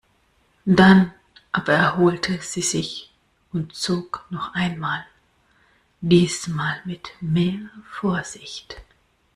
Dann 0.65 1.13
aber 1.51 1.73
erholte 1.73 2.39
sie 2.41 2.63
sich 2.63 3.13
und 3.53 3.75
zog 3.75 4.25
noch 4.31 4.55
einmal, 4.55 5.05
diesmal 6.01 6.81
mit 6.85 7.11
mehr 7.21 7.69
Vorsicht. 7.87 8.81